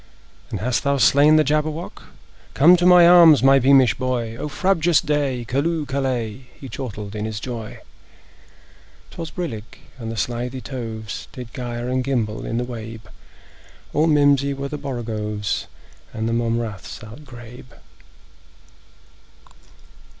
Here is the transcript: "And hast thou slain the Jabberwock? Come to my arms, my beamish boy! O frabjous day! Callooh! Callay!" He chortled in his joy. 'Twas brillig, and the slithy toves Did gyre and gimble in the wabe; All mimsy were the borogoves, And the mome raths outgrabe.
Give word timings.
"And 0.49 0.59
hast 0.61 0.83
thou 0.83 0.97
slain 0.97 1.35
the 1.35 1.43
Jabberwock? 1.43 2.05
Come 2.55 2.75
to 2.75 2.87
my 2.87 3.07
arms, 3.07 3.43
my 3.43 3.59
beamish 3.59 3.93
boy! 3.93 4.35
O 4.35 4.47
frabjous 4.47 4.99
day! 4.99 5.45
Callooh! 5.47 5.85
Callay!" 5.85 6.47
He 6.59 6.69
chortled 6.69 7.15
in 7.15 7.25
his 7.25 7.39
joy. 7.39 7.81
'Twas 9.11 9.29
brillig, 9.29 9.77
and 9.99 10.11
the 10.11 10.17
slithy 10.17 10.59
toves 10.59 11.27
Did 11.33 11.53
gyre 11.53 11.87
and 11.87 12.03
gimble 12.03 12.47
in 12.47 12.57
the 12.57 12.63
wabe; 12.63 13.05
All 13.93 14.07
mimsy 14.07 14.55
were 14.55 14.69
the 14.69 14.79
borogoves, 14.79 15.67
And 16.15 16.27
the 16.27 16.33
mome 16.33 16.57
raths 16.59 16.97
outgrabe. 17.03 17.71